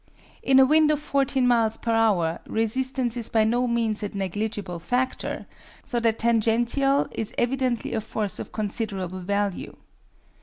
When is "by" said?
3.29-3.43